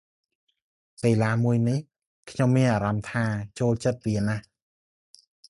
[1.03, 1.79] កីឡាមួយនេះ
[2.29, 3.23] ខ្ញុំមានអារម្មណ៏ថា
[3.59, 4.43] ចូលចិត្តវាណាស់។